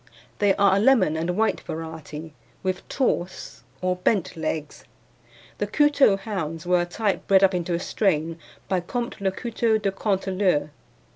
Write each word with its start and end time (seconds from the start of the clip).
They 0.39 0.55
are 0.55 0.77
a 0.77 0.79
lemon 0.79 1.15
and 1.15 1.37
white 1.37 1.61
variety, 1.61 2.33
with 2.63 2.89
torse 2.89 3.61
or 3.81 3.97
bent 3.97 4.35
legs. 4.35 4.83
The 5.59 5.67
Couteulx 5.67 6.21
hounds 6.21 6.65
were 6.65 6.81
a 6.81 6.85
type 6.87 7.27
bred 7.27 7.43
up 7.43 7.53
into 7.53 7.75
a 7.75 7.79
strain 7.79 8.39
by 8.67 8.79
Comte 8.79 9.21
le 9.21 9.29
Couteulx 9.29 9.83
de 9.83 9.91
Canteleu. 9.91 10.69